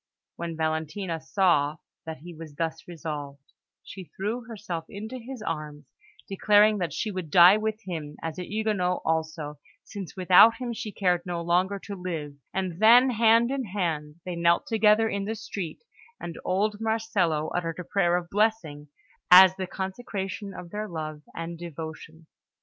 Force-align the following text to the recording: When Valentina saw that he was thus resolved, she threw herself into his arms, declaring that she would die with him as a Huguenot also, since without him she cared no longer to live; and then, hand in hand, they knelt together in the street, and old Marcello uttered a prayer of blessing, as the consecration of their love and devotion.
When 0.35 0.57
Valentina 0.57 1.21
saw 1.21 1.77
that 2.07 2.17
he 2.21 2.33
was 2.33 2.55
thus 2.55 2.87
resolved, 2.87 3.53
she 3.83 4.05
threw 4.05 4.45
herself 4.45 4.85
into 4.89 5.19
his 5.19 5.43
arms, 5.43 5.85
declaring 6.27 6.79
that 6.79 6.91
she 6.91 7.11
would 7.11 7.29
die 7.29 7.57
with 7.57 7.83
him 7.83 8.17
as 8.23 8.39
a 8.39 8.43
Huguenot 8.51 9.03
also, 9.05 9.59
since 9.83 10.17
without 10.17 10.55
him 10.55 10.73
she 10.73 10.91
cared 10.91 11.23
no 11.23 11.39
longer 11.43 11.77
to 11.83 11.95
live; 11.95 12.33
and 12.51 12.79
then, 12.79 13.11
hand 13.11 13.51
in 13.51 13.65
hand, 13.65 14.15
they 14.25 14.35
knelt 14.35 14.65
together 14.65 15.07
in 15.07 15.25
the 15.25 15.35
street, 15.35 15.83
and 16.19 16.35
old 16.43 16.81
Marcello 16.81 17.49
uttered 17.49 17.77
a 17.77 17.83
prayer 17.83 18.17
of 18.17 18.27
blessing, 18.31 18.87
as 19.29 19.55
the 19.55 19.67
consecration 19.67 20.51
of 20.51 20.71
their 20.71 20.87
love 20.87 21.21
and 21.35 21.59
devotion. 21.59 22.25